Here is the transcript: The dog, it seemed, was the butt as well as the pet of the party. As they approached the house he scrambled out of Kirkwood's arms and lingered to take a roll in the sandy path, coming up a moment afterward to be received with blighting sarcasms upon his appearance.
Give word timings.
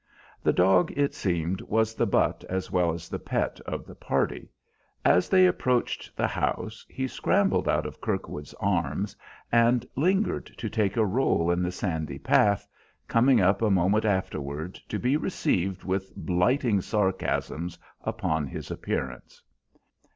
The 0.41 0.51
dog, 0.51 0.91
it 0.97 1.13
seemed, 1.13 1.61
was 1.61 1.93
the 1.93 2.07
butt 2.07 2.43
as 2.49 2.71
well 2.71 2.91
as 2.91 3.07
the 3.07 3.19
pet 3.19 3.59
of 3.67 3.85
the 3.85 3.93
party. 3.93 4.49
As 5.05 5.29
they 5.29 5.45
approached 5.45 6.17
the 6.17 6.25
house 6.25 6.83
he 6.89 7.07
scrambled 7.07 7.69
out 7.69 7.85
of 7.85 8.01
Kirkwood's 8.01 8.55
arms 8.59 9.15
and 9.51 9.85
lingered 9.95 10.47
to 10.57 10.69
take 10.71 10.97
a 10.97 11.05
roll 11.05 11.51
in 11.51 11.61
the 11.61 11.71
sandy 11.71 12.17
path, 12.17 12.67
coming 13.07 13.41
up 13.41 13.61
a 13.61 13.69
moment 13.69 14.05
afterward 14.05 14.73
to 14.89 14.97
be 14.97 15.17
received 15.17 15.83
with 15.83 16.11
blighting 16.15 16.81
sarcasms 16.81 17.77
upon 18.03 18.47
his 18.47 18.71
appearance. 18.71 19.43